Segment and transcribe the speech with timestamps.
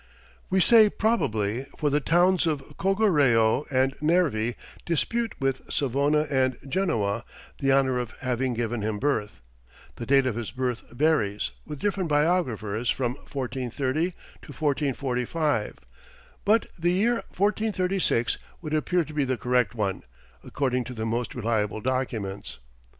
[0.49, 7.23] We say "probably," for the towns of Cogoreo and Nervi dispute with Savona and Genoa,
[7.59, 9.41] the honour of having given him birth.
[9.97, 14.15] The date of his birth varies, with different biographers, from 1430 to
[14.51, 15.77] 1445,
[16.45, 20.01] but the year 1436 would appear to be the correct one,
[20.43, 22.57] according to the most reliable documents.